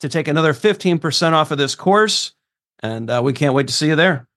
to 0.00 0.08
take 0.08 0.28
another 0.28 0.52
15% 0.52 1.32
off 1.32 1.50
of 1.50 1.58
this 1.58 1.74
course. 1.74 2.32
And 2.80 3.10
uh, 3.10 3.20
we 3.24 3.32
can't 3.32 3.54
wait 3.54 3.68
to 3.68 3.72
see 3.72 3.88
you 3.88 3.96
there. 3.96 4.28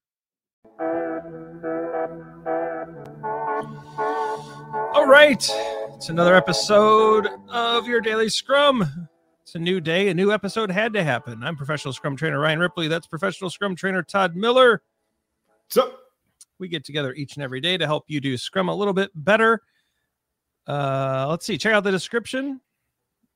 All 4.94 5.08
right. 5.08 5.50
It's 5.96 6.10
another 6.10 6.36
episode 6.36 7.28
of 7.50 7.88
your 7.88 8.00
daily 8.00 8.30
scrum. 8.30 9.10
It's 9.42 9.56
a 9.56 9.60
new 9.60 9.82
day. 9.82 10.08
A 10.10 10.14
new 10.14 10.32
episode 10.32 10.72
had 10.72 10.94
to 10.94 11.04
happen. 11.04 11.44
I'm 11.44 11.58
professional 11.58 11.94
scrum 11.94 12.16
trainer 12.16 12.40
Ryan 12.40 12.60
Ripley. 12.60 12.88
That's 12.88 13.08
professional 13.08 13.50
scrum 13.50 13.76
trainer 13.76 14.04
Todd 14.04 14.36
Miller. 14.36 14.82
So 15.70 15.96
we 16.60 16.68
get 16.68 16.86
together 16.86 17.14
each 17.14 17.36
and 17.36 17.44
every 17.44 17.60
day 17.60 17.78
to 17.78 17.86
help 17.86 18.06
you 18.08 18.22
do 18.22 18.38
scrum 18.38 18.70
a 18.70 18.76
little 18.76 18.94
bit 18.94 19.12
better. 19.14 19.62
Uh, 20.68 21.28
let's 21.30 21.46
see. 21.46 21.58
Check 21.58 21.74
out 21.74 21.84
the 21.84 21.92
description 21.92 22.62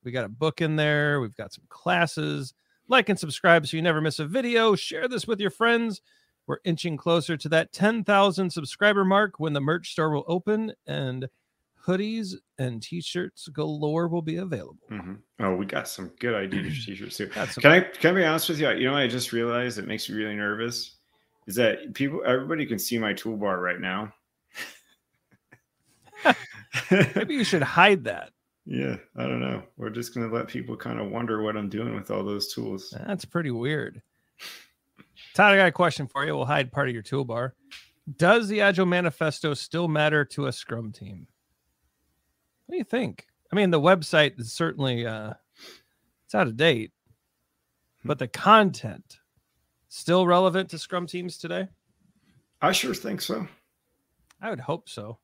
we 0.04 0.12
got 0.12 0.26
a 0.26 0.30
book 0.30 0.62
in 0.62 0.76
there. 0.76 1.20
We've 1.22 1.36
got 1.36 1.54
some 1.54 1.66
classes. 1.70 2.54
Like 2.88 3.10
and 3.10 3.18
subscribe 3.18 3.66
so 3.66 3.78
you 3.78 3.84
never 3.84 4.02
miss 4.02 4.20
a 4.20 4.26
video. 4.26 4.76
Share 4.76 5.08
this 5.08 5.26
with 5.26 5.40
your 5.40 5.50
friends. 5.50 6.02
We're 6.46 6.58
inching 6.66 6.98
closer 6.98 7.38
to 7.38 7.50
that 7.50 7.72
10,000 7.72 8.50
subscriber 8.50 9.06
mark 9.06 9.40
when 9.40 9.54
the 9.54 9.62
merch 9.62 9.92
store 9.92 10.12
will 10.12 10.26
open 10.28 10.74
and 10.86 11.30
hoodies 11.86 12.36
and 12.58 12.82
t-shirts 12.82 13.48
galore 13.50 14.08
will 14.08 14.22
be 14.22 14.38
available. 14.38 14.78
Mm-hmm. 14.92 15.14
Oh, 15.40 15.56
we 15.56 15.66
got 15.66 15.88
some 15.88 16.12
good 16.20 16.36
ideas 16.36 16.78
for 16.78 16.86
t-shirts 16.86 17.18
too. 17.18 17.28
Can 17.62 17.72
I 17.72 17.80
can 17.82 18.12
I 18.12 18.20
be 18.20 18.26
honest 18.26 18.50
with 18.50 18.60
you? 18.60 18.70
You 18.72 18.90
know, 18.90 18.96
I 18.96 19.08
just 19.08 19.32
realized 19.32 19.80
it 19.80 19.88
makes 19.88 20.10
me 20.10 20.16
really 20.16 20.36
nervous 20.36 20.98
is 21.48 21.56
that 21.56 21.94
people 21.94 22.22
everybody 22.26 22.66
can 22.66 22.80
see 22.80 22.98
my 22.98 23.14
toolbar 23.14 23.62
right 23.62 23.80
now. 23.80 24.14
Maybe 27.16 27.36
you 27.36 27.44
should 27.44 27.64
hide 27.64 28.04
that. 28.06 28.32
Yeah, 28.66 28.96
I 29.16 29.24
don't 29.24 29.42
know. 29.42 29.64
We're 29.78 29.90
just 29.90 30.14
going 30.14 30.30
to 30.30 30.34
let 30.34 30.48
people 30.48 30.78
kind 30.78 31.00
of 31.00 31.12
wonder 31.12 31.42
what 31.42 31.58
I'm 31.58 31.70
doing 31.70 31.96
with 31.96 32.12
all 32.12 32.24
those 32.24 32.54
tools. 32.54 32.94
That's 33.06 33.26
pretty 33.26 33.52
weird. 33.52 34.02
Todd, 35.34 35.54
I 35.54 35.58
got 35.58 35.68
a 35.68 35.72
question 35.72 36.08
for 36.08 36.26
you. 36.26 36.36
We'll 36.36 36.46
hide 36.46 36.72
part 36.72 36.88
of 36.88 36.94
your 36.94 37.04
toolbar. 37.04 37.52
Does 38.18 38.48
the 38.48 38.62
Agile 38.62 38.86
Manifesto 38.86 39.54
still 39.54 39.88
matter 39.88 40.24
to 40.26 40.48
a 40.48 40.52
Scrum 40.52 40.92
team? 40.92 41.28
What 42.66 42.74
do 42.74 42.78
you 42.78 42.84
think? 42.84 43.28
I 43.52 43.56
mean, 43.56 43.72
the 43.72 43.80
website 43.80 44.40
is 44.40 44.54
certainly 44.54 45.06
uh, 45.06 45.34
it's 46.26 46.36
out 46.36 46.48
of 46.48 46.58
date, 46.58 46.92
but 48.04 48.20
the 48.20 48.28
content 48.28 49.20
still 49.90 50.26
relevant 50.26 50.70
to 50.70 50.80
Scrum 50.80 51.06
teams 51.06 51.38
today? 51.38 51.68
I 52.62 52.72
sure 52.72 52.94
think 52.96 53.22
so. 53.22 53.48
I 54.42 54.50
would 54.50 54.60
hope 54.60 54.90
so. 54.90 55.20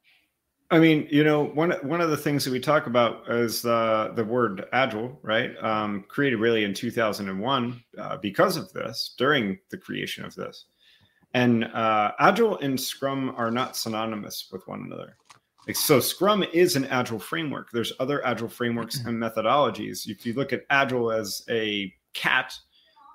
I 0.72 0.78
mean, 0.78 1.08
you 1.10 1.24
know, 1.24 1.46
one 1.46 1.72
one 1.82 2.00
of 2.00 2.12
the 2.12 2.18
things 2.18 2.46
that 2.46 2.52
we 2.52 2.60
talk 2.60 2.86
about 2.86 3.28
is 3.30 3.64
the 3.64 4.12
the 4.16 4.24
word 4.24 4.66
agile, 4.72 5.18
right? 5.24 5.52
Um, 5.64 6.06
created 6.08 6.38
really 6.38 6.64
in 6.64 6.76
2001 6.76 7.84
uh, 7.98 8.18
because 8.18 8.56
of 8.56 8.72
this, 8.74 9.16
during 9.18 9.58
the 9.72 9.78
creation 9.78 10.26
of 10.26 10.36
this, 10.36 10.66
and 11.34 11.66
uh, 11.66 12.12
agile 12.20 12.60
and 12.60 12.80
Scrum 12.80 13.34
are 13.36 13.50
not 13.50 13.78
synonymous 13.78 14.50
with 14.52 14.68
one 14.68 14.84
another. 14.84 15.16
Like, 15.66 15.76
so, 15.76 16.00
Scrum 16.00 16.44
is 16.54 16.76
an 16.76 16.86
agile 16.86 17.20
framework. 17.20 17.72
There's 17.72 17.94
other 18.00 18.26
agile 18.26 18.48
frameworks 18.48 19.00
and 19.06 19.18
methodologies. 19.18 20.08
If 20.08 20.26
you 20.26 20.34
look 20.34 20.54
at 20.54 20.64
agile 20.70 21.12
as 21.12 21.44
a 21.50 21.94
cat, 22.14 22.58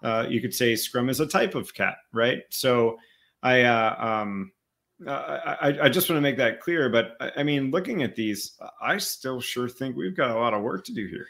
uh, 0.03 0.27
you 0.29 0.41
could 0.41 0.55
say 0.55 0.75
Scrum 0.75 1.09
is 1.09 1.21
a 1.21 1.27
type 1.27 1.55
of 1.55 1.73
cat, 1.73 1.97
right? 2.13 2.43
So, 2.51 2.97
I 3.45 3.63
uh, 3.63 3.97
um, 3.99 4.53
uh, 5.06 5.56
I, 5.60 5.78
I, 5.82 5.88
just 5.88 6.09
want 6.09 6.19
to 6.19 6.21
make 6.21 6.37
that 6.37 6.60
clear. 6.60 6.88
But 6.88 7.16
I, 7.21 7.31
I 7.38 7.43
mean, 7.43 7.71
looking 7.71 8.03
at 8.03 8.15
these, 8.15 8.59
I 8.81 8.99
still 8.99 9.41
sure 9.41 9.69
think 9.69 9.97
we've 9.97 10.16
got 10.16 10.31
a 10.31 10.38
lot 10.38 10.55
of 10.55 10.62
work 10.62 10.84
to 10.87 10.94
do 10.94 11.06
here. 11.06 11.27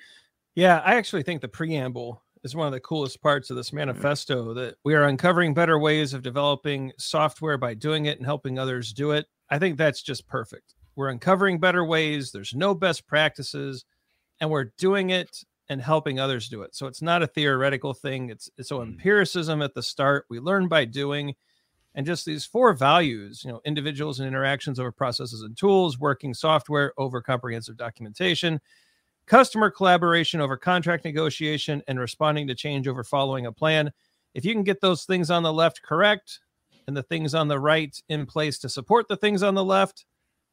Yeah, 0.55 0.83
I 0.85 0.95
actually 0.97 1.23
think 1.23 1.41
the 1.41 1.49
preamble 1.49 2.23
is 2.45 2.55
one 2.55 2.67
of 2.67 2.73
the 2.73 2.81
coolest 2.81 3.21
parts 3.23 3.51
of 3.51 3.57
this 3.57 3.73
manifesto 3.73 4.53
that 4.55 4.77
we 4.85 4.95
are 4.95 5.05
uncovering 5.05 5.55
better 5.55 5.79
ways 5.79 6.13
of 6.13 6.23
developing 6.23 6.93
software 6.99 7.57
by 7.57 7.75
doing 7.75 8.05
it 8.05 8.19
and 8.19 8.27
helping 8.27 8.59
others 8.59 8.93
do 8.93 9.13
it. 9.13 9.27
I 9.51 9.59
think 9.59 9.79
that's 9.79 10.03
just 10.03 10.29
perfect. 10.29 10.75
We're 10.95 11.09
uncovering 11.09 11.59
better 11.59 11.85
ways, 11.85 12.31
there's 12.31 12.55
no 12.55 12.75
best 12.75 13.07
practices, 13.07 13.85
and 14.41 14.51
we're 14.51 14.73
doing 14.79 15.11
it 15.11 15.31
and 15.69 15.81
helping 15.81 16.21
others 16.21 16.49
do 16.49 16.63
it. 16.63 16.75
So 16.75 16.87
it's 16.87 17.03
not 17.03 17.23
a 17.23 17.27
theoretical 17.27 17.95
thing, 17.95 18.29
it's 18.29 18.51
it's 18.59 18.69
so 18.69 18.79
mm. 18.79 18.83
empiricism 18.83 19.63
at 19.63 19.75
the 19.75 19.83
start. 19.83 20.27
We 20.29 20.39
learn 20.39 20.69
by 20.69 20.85
doing 20.85 21.35
and 21.95 22.07
just 22.07 22.25
these 22.25 22.45
four 22.45 22.73
values 22.73 23.43
you 23.45 23.53
know 23.53 23.61
individuals 23.65 24.21
and 24.21 24.29
interactions 24.29 24.79
over 24.79 24.93
processes 24.93 25.43
and 25.43 25.57
tools 25.57 25.99
working 25.99 26.35
software 26.35 26.93
over 26.99 27.21
comprehensive 27.21 27.77
documentation 27.77 28.61
customer 29.27 29.71
collaboration 29.71 30.41
over 30.41 30.57
contract 30.57 31.05
negotiation 31.05 31.83
and 31.89 31.99
responding 31.99 32.47
to 32.47 32.55
change 32.55 32.87
over 32.87 33.03
following 33.03 33.47
a 33.47 33.53
plan. 33.53 33.91
If 34.35 34.45
you 34.45 34.53
can 34.53 34.65
get 34.65 34.81
those 34.81 35.05
things 35.05 35.31
on 35.31 35.43
the 35.43 35.53
left 35.53 35.83
correct 35.83 36.41
and 36.87 36.97
the 36.97 37.03
things 37.03 37.35
on 37.35 37.49
the 37.49 37.59
right 37.59 37.97
in 38.09 38.27
place 38.27 38.59
to 38.59 38.69
support 38.69 39.09
the 39.09 39.17
things 39.17 39.43
on 39.43 39.55
the 39.55 39.65
left 39.65 40.05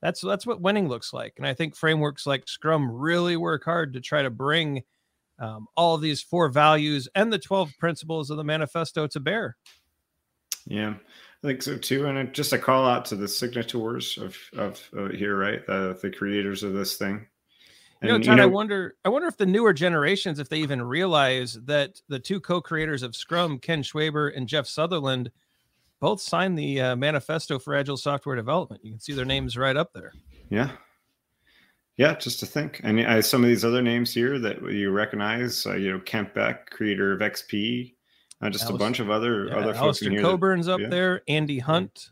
that's 0.02 0.22
that's 0.22 0.48
what 0.48 0.62
winning 0.62 0.88
looks 0.88 1.14
like. 1.14 1.34
And 1.38 1.46
i 1.46 1.54
think 1.54 1.76
frameworks 1.76 2.26
like 2.26 2.48
scrum 2.48 2.90
really 2.92 3.38
work 3.38 3.64
hard 3.66 3.94
to 3.94 4.02
try 4.02 4.24
to 4.24 4.30
bring 4.30 4.84
um, 5.38 5.68
all 5.76 5.96
of 5.96 6.02
these 6.02 6.22
four 6.22 6.50
values 6.50 7.08
and 7.16 7.34
the 7.34 7.40
12 7.40 7.72
principles 7.80 8.30
of 8.30 8.38
the 8.38 8.44
manifesto 8.44 9.08
to 9.08 9.20
bear. 9.20 9.58
Yeah 10.66 10.96
I 11.44 11.48
think 11.48 11.64
so 11.64 11.78
too. 11.78 12.06
And 12.06 12.34
just 12.34 12.54
a 12.54 12.60
call 12.60 12.88
out 12.88 13.06
to 13.06 13.16
the 13.16 13.28
signatories 13.28 14.18
of 14.18 14.38
of 14.58 14.90
uh, 14.98 15.10
here, 15.10 15.36
right? 15.38 15.66
The 15.66 15.98
the 16.02 16.12
creators 16.12 16.64
of 16.64 16.74
this 16.74 16.98
thing. 16.98 17.28
And, 18.02 18.10
you 18.10 18.18
know, 18.18 18.24
Todd, 18.24 18.28
you 18.28 18.36
know, 18.38 18.44
I 18.44 18.48
wonder. 18.48 18.96
I 19.06 19.10
wonder 19.10 19.28
if 19.28 19.38
the 19.38 19.46
newer 19.46 19.74
generations, 19.74 20.40
if 20.40 20.50
they 20.50 20.58
even 20.58 20.82
realize 20.82 21.54
that 21.66 22.02
the 22.08 22.20
two 22.20 22.40
co-creators 22.40 23.04
of 23.04 23.16
Scrum, 23.16 23.60
Ken 23.60 23.84
Schwaber 23.84 24.36
and 24.36 24.48
Jeff 24.48 24.66
Sutherland, 24.66 25.32
both 26.00 26.20
signed 26.20 26.58
the 26.58 26.82
uh, 26.82 26.96
manifesto 26.96 27.60
for 27.60 27.76
Agile 27.76 27.98
software 27.98 28.36
development. 28.36 28.84
You 28.84 28.92
can 28.92 29.00
see 29.00 29.14
their 29.14 29.26
names 29.26 29.56
right 29.56 29.78
up 29.78 29.94
there. 29.94 30.14
Yeah, 30.50 30.72
yeah. 31.98 32.16
Just 32.16 32.40
to 32.40 32.48
think, 32.48 32.82
and 32.84 33.00
uh, 33.00 33.22
some 33.22 33.44
of 33.44 33.50
these 33.50 33.66
other 33.66 33.84
names 33.84 34.14
here 34.14 34.40
that 34.40 34.64
you 34.64 34.90
recognize, 34.92 35.66
uh, 35.68 35.76
you 35.76 35.92
know, 35.92 36.00
Kent 36.00 36.34
Beck, 36.34 36.72
creator 36.72 37.14
of 37.14 37.20
XP, 37.20 37.94
uh, 38.42 38.50
just 38.50 38.64
Alistair, 38.64 38.76
a 38.76 38.80
bunch 38.80 39.00
of 39.00 39.10
other 39.10 39.46
yeah, 39.46 39.56
other 39.58 39.74
folks 39.74 40.02
Alistair 40.02 40.22
Cockburn's 40.22 40.66
that, 40.66 40.74
up 40.74 40.80
yeah. 40.80 40.90
there, 40.90 41.22
Andy 41.28 41.60
Hunt, 41.60 42.10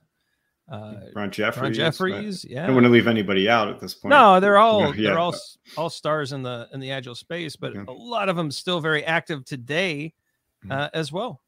uh, 0.71 0.95
Ron 1.15 1.31
Jeffries. 1.31 1.61
Ron 1.61 1.73
Jeffries, 1.73 2.45
yeah. 2.47 2.63
I 2.63 2.67
don't 2.67 2.75
want 2.75 2.85
to 2.85 2.91
leave 2.91 3.07
anybody 3.07 3.49
out 3.49 3.67
at 3.67 3.79
this 3.79 3.93
point. 3.93 4.11
No, 4.11 4.39
they're 4.39 4.57
all 4.57 4.95
yeah, 4.95 5.09
they're 5.09 5.19
all 5.19 5.35
all 5.77 5.89
stars 5.89 6.31
in 6.31 6.43
the 6.43 6.67
in 6.73 6.79
the 6.79 6.91
agile 6.91 7.15
space, 7.15 7.55
but 7.55 7.75
a 7.75 7.91
lot 7.91 8.29
of 8.29 8.35
them 8.35 8.51
still 8.51 8.79
very 8.79 9.03
active 9.03 9.45
today 9.45 10.13
mm-hmm. 10.63 10.71
uh, 10.71 10.89
as 10.93 11.11
well. 11.11 11.41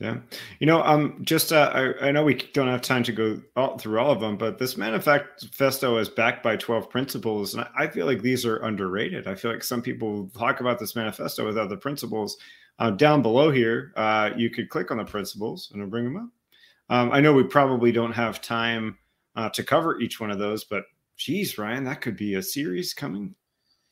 Yeah, 0.00 0.18
you 0.60 0.66
know, 0.68 0.80
um, 0.84 1.18
just 1.22 1.52
uh, 1.52 1.72
I, 1.74 2.08
I 2.08 2.12
know 2.12 2.22
we 2.22 2.34
don't 2.34 2.68
have 2.68 2.82
time 2.82 3.02
to 3.02 3.12
go 3.12 3.42
all, 3.56 3.78
through 3.78 3.98
all 3.98 4.12
of 4.12 4.20
them, 4.20 4.36
but 4.36 4.56
this 4.56 4.76
manifesto 4.76 5.96
is 5.98 6.08
backed 6.08 6.44
by 6.44 6.54
twelve 6.54 6.88
principles, 6.88 7.54
and 7.54 7.66
I 7.76 7.88
feel 7.88 8.06
like 8.06 8.22
these 8.22 8.46
are 8.46 8.58
underrated. 8.58 9.26
I 9.26 9.34
feel 9.34 9.50
like 9.50 9.64
some 9.64 9.82
people 9.82 10.30
talk 10.38 10.60
about 10.60 10.78
this 10.78 10.94
manifesto 10.94 11.44
without 11.44 11.68
the 11.68 11.76
principles. 11.76 12.36
Uh, 12.78 12.90
down 12.90 13.22
below 13.22 13.50
here, 13.50 13.92
uh, 13.96 14.30
you 14.36 14.50
could 14.50 14.68
click 14.68 14.90
on 14.90 14.98
the 14.98 15.04
principles 15.04 15.70
and 15.72 15.80
it'll 15.80 15.90
bring 15.90 16.04
them 16.04 16.16
up. 16.16 16.28
Um, 16.90 17.12
I 17.12 17.20
know 17.20 17.32
we 17.32 17.44
probably 17.44 17.92
don't 17.92 18.12
have 18.12 18.40
time 18.40 18.96
uh, 19.36 19.50
to 19.50 19.62
cover 19.62 20.00
each 20.00 20.20
one 20.20 20.30
of 20.30 20.38
those, 20.38 20.64
but 20.64 20.84
geez, 21.16 21.58
Ryan, 21.58 21.84
that 21.84 22.00
could 22.00 22.16
be 22.16 22.34
a 22.34 22.42
series 22.42 22.94
coming 22.94 23.34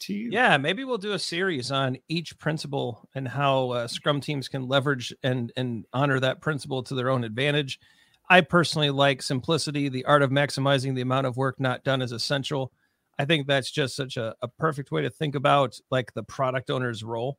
to 0.00 0.14
you. 0.14 0.30
Yeah, 0.30 0.56
maybe 0.56 0.84
we'll 0.84 0.98
do 0.98 1.12
a 1.12 1.18
series 1.18 1.70
on 1.70 1.98
each 2.08 2.38
principle 2.38 3.08
and 3.14 3.26
how 3.26 3.70
uh, 3.70 3.88
Scrum 3.88 4.20
teams 4.20 4.48
can 4.48 4.68
leverage 4.68 5.14
and 5.22 5.52
and 5.56 5.84
honor 5.92 6.20
that 6.20 6.40
principle 6.40 6.82
to 6.84 6.94
their 6.94 7.10
own 7.10 7.24
advantage. 7.24 7.80
I 8.28 8.40
personally 8.40 8.90
like 8.90 9.22
simplicity. 9.22 9.88
The 9.88 10.04
art 10.04 10.22
of 10.22 10.30
maximizing 10.30 10.94
the 10.94 11.00
amount 11.00 11.26
of 11.26 11.36
work 11.36 11.60
not 11.60 11.84
done 11.84 12.02
is 12.02 12.12
essential. 12.12 12.72
I 13.18 13.24
think 13.24 13.46
that's 13.46 13.70
just 13.70 13.96
such 13.96 14.16
a, 14.16 14.34
a 14.42 14.48
perfect 14.48 14.90
way 14.90 15.02
to 15.02 15.10
think 15.10 15.34
about 15.34 15.78
like 15.90 16.12
the 16.12 16.22
product 16.22 16.70
owner's 16.70 17.04
role. 17.04 17.38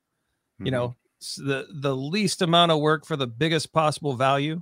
Mm-hmm. 0.55 0.65
You 0.65 0.71
know, 0.71 0.95
the 1.19 1.67
the 1.73 1.95
least 1.95 2.41
amount 2.41 2.71
of 2.71 2.79
work 2.79 3.05
for 3.05 3.15
the 3.15 3.27
biggest 3.27 3.73
possible 3.73 4.13
value. 4.13 4.61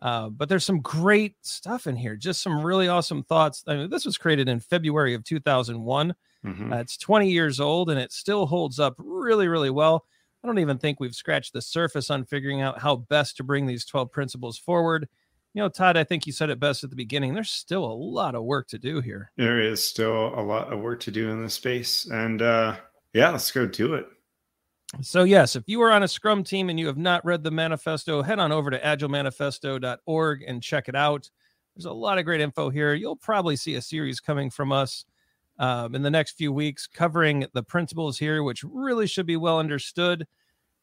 Uh, 0.00 0.28
but 0.28 0.48
there's 0.48 0.64
some 0.64 0.80
great 0.80 1.36
stuff 1.42 1.86
in 1.86 1.94
here. 1.94 2.16
Just 2.16 2.42
some 2.42 2.64
really 2.64 2.88
awesome 2.88 3.22
thoughts. 3.22 3.62
I 3.68 3.76
mean, 3.76 3.90
this 3.90 4.04
was 4.04 4.18
created 4.18 4.48
in 4.48 4.58
February 4.58 5.14
of 5.14 5.22
2001. 5.22 6.14
Mm-hmm. 6.44 6.72
Uh, 6.72 6.76
it's 6.78 6.96
20 6.96 7.30
years 7.30 7.60
old 7.60 7.88
and 7.88 8.00
it 8.00 8.10
still 8.12 8.46
holds 8.46 8.80
up 8.80 8.94
really, 8.98 9.46
really 9.46 9.70
well. 9.70 10.04
I 10.42 10.48
don't 10.48 10.58
even 10.58 10.78
think 10.78 10.98
we've 10.98 11.14
scratched 11.14 11.52
the 11.52 11.62
surface 11.62 12.10
on 12.10 12.24
figuring 12.24 12.62
out 12.62 12.80
how 12.80 12.96
best 12.96 13.36
to 13.36 13.44
bring 13.44 13.66
these 13.66 13.84
12 13.84 14.10
principles 14.10 14.58
forward. 14.58 15.08
You 15.54 15.62
know, 15.62 15.68
Todd, 15.68 15.96
I 15.96 16.02
think 16.02 16.26
you 16.26 16.32
said 16.32 16.50
it 16.50 16.58
best 16.58 16.82
at 16.82 16.90
the 16.90 16.96
beginning. 16.96 17.34
There's 17.34 17.50
still 17.50 17.84
a 17.84 17.92
lot 17.92 18.34
of 18.34 18.42
work 18.42 18.68
to 18.68 18.78
do 18.78 19.00
here. 19.00 19.30
There 19.36 19.60
is 19.60 19.84
still 19.84 20.34
a 20.34 20.42
lot 20.42 20.72
of 20.72 20.80
work 20.80 21.00
to 21.00 21.12
do 21.12 21.30
in 21.30 21.42
this 21.42 21.54
space. 21.54 22.06
And 22.10 22.42
uh, 22.42 22.76
yeah, 23.12 23.30
let's 23.30 23.52
go 23.52 23.66
do 23.66 23.94
it. 23.94 24.06
So, 25.00 25.24
yes, 25.24 25.56
if 25.56 25.64
you 25.66 25.80
are 25.82 25.90
on 25.90 26.02
a 26.02 26.08
Scrum 26.08 26.44
team 26.44 26.68
and 26.68 26.78
you 26.78 26.86
have 26.86 26.98
not 26.98 27.24
read 27.24 27.42
the 27.42 27.50
manifesto, 27.50 28.22
head 28.22 28.38
on 28.38 28.52
over 28.52 28.70
to 28.70 28.78
agilemanifesto.org 28.78 30.44
and 30.46 30.62
check 30.62 30.88
it 30.88 30.94
out. 30.94 31.30
There's 31.74 31.86
a 31.86 31.92
lot 31.92 32.18
of 32.18 32.24
great 32.24 32.42
info 32.42 32.68
here. 32.68 32.94
You'll 32.94 33.16
probably 33.16 33.56
see 33.56 33.76
a 33.76 33.82
series 33.82 34.20
coming 34.20 34.50
from 34.50 34.70
us 34.70 35.06
um, 35.58 35.94
in 35.94 36.02
the 36.02 36.10
next 36.10 36.32
few 36.36 36.52
weeks 36.52 36.86
covering 36.86 37.46
the 37.54 37.62
principles 37.62 38.18
here, 38.18 38.42
which 38.42 38.64
really 38.64 39.06
should 39.06 39.26
be 39.26 39.36
well 39.36 39.58
understood. 39.58 40.26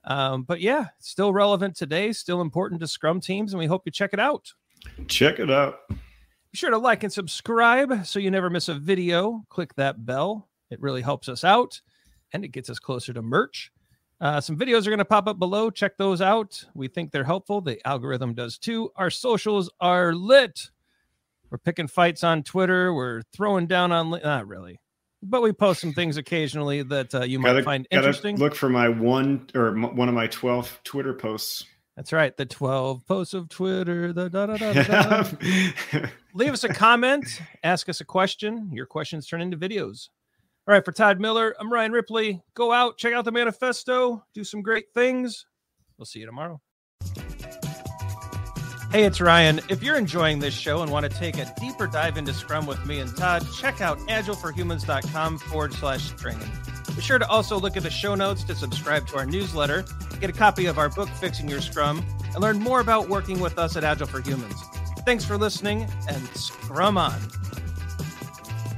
Um, 0.06 0.44
but 0.44 0.60
yeah, 0.60 0.88
still 0.98 1.32
relevant 1.32 1.76
today, 1.76 2.12
still 2.12 2.42
important 2.42 2.82
to 2.82 2.88
Scrum 2.88 3.22
teams, 3.22 3.54
and 3.54 3.60
we 3.60 3.68
hope 3.68 3.84
you 3.86 3.92
check 3.92 4.14
it 4.14 4.20
out. 4.20 4.52
Check 5.08 5.40
it 5.40 5.52
out. 5.52 5.88
Be 5.90 6.58
sure 6.58 6.72
to 6.72 6.78
like 6.78 7.04
and 7.04 7.14
subscribe 7.14 8.06
so 8.06 8.18
you 8.18 8.32
never 8.32 8.50
miss 8.50 8.70
a 8.70 8.74
video. 8.74 9.46
Click 9.50 9.76
that 9.76 10.06
bell, 10.06 10.50
it 10.72 10.82
really 10.82 11.02
helps 11.02 11.30
us 11.30 11.44
out 11.44 11.80
and 12.34 12.44
it 12.44 12.50
gets 12.50 12.70
us 12.70 12.80
closer 12.80 13.14
to 13.14 13.22
merch. 13.22 13.72
Uh, 14.22 14.42
some 14.42 14.58
videos 14.58 14.86
are 14.86 14.90
going 14.90 14.98
to 15.00 15.06
pop 15.06 15.28
up 15.28 15.40
below. 15.40 15.70
Check 15.70 15.98
those 15.98 16.22
out. 16.22 16.66
We 16.74 16.88
think 16.88 17.12
they're 17.12 17.24
helpful. 17.24 17.62
The 17.62 17.86
algorithm 17.88 18.34
does 18.34 18.58
too. 18.58 18.92
Our 18.96 19.10
socials 19.10 19.70
are 19.80 20.14
lit. 20.14 20.72
We're 21.50 21.58
picking 21.58 21.88
fights 21.88 22.24
on 22.24 22.44
Twitter. 22.44 22.94
We're 22.94 23.22
throwing 23.34 23.68
down 23.68 23.92
on 23.92 24.10
not 24.12 24.48
really, 24.48 24.80
but 25.24 25.42
we 25.42 25.52
post 25.52 25.82
some 25.82 25.94
things 25.94 26.18
occasionally 26.18 26.84
that 26.84 27.16
uh, 27.16 27.24
you 27.24 27.40
might 27.40 27.54
gotta, 27.54 27.64
find 27.64 27.88
interesting. 27.92 28.38
Look 28.38 28.56
for 28.56 28.70
my 28.70 28.90
one 28.90 29.48
or 29.56 29.70
m- 29.70 29.96
one 29.96 30.10
of 30.10 30.16
my 30.16 30.28
twelve 30.28 30.80
Twitter 30.84 31.14
posts. 31.14 31.66
That's 31.96 32.14
right, 32.14 32.36
the 32.38 32.46
twelve 32.46 33.06
posts 33.08 33.34
of 33.34 33.50
Twitter. 33.50 34.14
The 34.14 34.30
da 34.30 34.46
da 34.46 34.58
da 34.58 34.84
da. 34.84 36.08
Leave 36.36 36.54
us 36.54 36.64
a 36.64 36.70
comment. 36.70 37.42
Ask 37.64 37.90
us 37.90 38.00
a 38.00 38.06
question. 38.06 38.70
Your 38.72 38.86
questions 38.86 39.26
turn 39.26 39.42
into 39.42 39.58
videos. 39.58 40.10
All 40.70 40.76
right, 40.76 40.86
for 40.86 40.92
Todd 40.92 41.20
Miller, 41.20 41.56
I'm 41.60 41.74
Ryan 41.74 41.92
Ripley. 41.92 42.44
Go 42.54 42.72
out, 42.72 42.96
check 42.96 43.12
out 43.12 43.26
the 43.26 43.32
manifesto, 43.32 44.24
do 44.36 44.44
some 44.44 44.62
great 44.62 44.86
things. 44.94 45.48
We'll 45.98 46.06
see 46.06 46.20
you 46.20 46.28
tomorrow. 46.28 46.62
Hey, 48.92 49.04
it's 49.04 49.20
Ryan. 49.20 49.62
If 49.68 49.82
you're 49.82 49.98
enjoying 49.98 50.38
this 50.38 50.54
show 50.54 50.84
and 50.84 50.92
want 50.92 51.12
to 51.12 51.18
take 51.18 51.40
a 51.40 51.52
deeper 51.60 51.88
dive 51.88 52.20
into 52.20 52.36
Scrum 52.36 52.68
with 52.68 52.86
me 52.86 53.00
and 53.00 53.18
Todd, 53.18 53.48
check 53.58 53.82
out 53.82 53.98
agileforhumans.com 54.02 55.40
forward 55.40 55.74
slash 55.74 56.12
training. 56.12 56.52
Be 56.96 57.02
sure 57.02 57.18
to 57.18 57.28
also 57.28 57.60
look 57.60 57.76
at 57.76 57.82
the 57.82 57.90
show 57.90 58.14
notes 58.14 58.44
to 58.44 58.54
subscribe 58.54 59.08
to 59.08 59.18
our 59.18 59.26
newsletter, 59.26 59.86
get 60.22 60.30
a 60.30 60.34
copy 60.34 60.68
of 60.68 60.78
our 60.78 60.90
book, 60.90 61.10
Fixing 61.10 61.50
Your 61.50 61.62
Scrum, 61.62 62.06
and 62.26 62.42
learn 62.44 62.60
more 62.60 62.80
about 62.80 63.10
working 63.10 63.40
with 63.40 63.58
us 63.58 63.76
at 63.76 63.84
Agile 63.84 64.06
for 64.06 64.22
Humans. 64.22 64.62
Thanks 65.04 65.26
for 65.26 65.36
listening 65.36 65.88
and 66.08 66.28
Scrum 66.36 66.96
on. 66.96 67.20